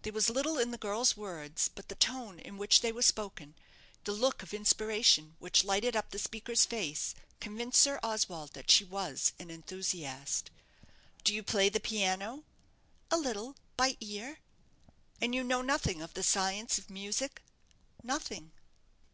There 0.00 0.14
was 0.14 0.30
little 0.30 0.56
in 0.58 0.70
the 0.70 0.78
girl's 0.78 1.14
words, 1.14 1.68
but 1.68 1.90
the 1.90 1.94
tone 1.94 2.38
in 2.38 2.56
which 2.56 2.80
they 2.80 2.90
were 2.90 3.02
spoken, 3.02 3.54
the 4.04 4.12
look 4.14 4.42
of 4.42 4.54
inspiration 4.54 5.36
which 5.40 5.62
lighted 5.62 5.94
up 5.94 6.08
the 6.08 6.18
speaker's 6.18 6.64
face, 6.64 7.14
convinced 7.38 7.78
Sir 7.82 8.00
Oswald 8.02 8.54
that 8.54 8.70
she 8.70 8.82
was 8.82 9.34
an 9.38 9.50
enthusiast. 9.50 10.50
"Do 11.22 11.34
you 11.34 11.42
play 11.42 11.68
the 11.68 11.80
piano?" 11.80 12.44
"A 13.10 13.18
little; 13.18 13.56
by 13.76 13.98
ear." 14.00 14.38
"And 15.20 15.34
you 15.34 15.44
know 15.44 15.60
nothing 15.60 16.00
of 16.00 16.14
the 16.14 16.22
science 16.22 16.78
of 16.78 16.88
music?" 16.88 17.42
"Nothing." 18.02 18.52